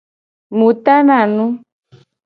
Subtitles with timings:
[0.57, 1.45] Mu tana nu.